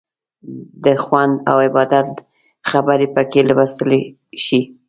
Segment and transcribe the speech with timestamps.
[0.83, 2.07] د خوند او عبادت
[2.69, 4.01] خبرې پکې لوستلی
[4.43, 4.61] شئ.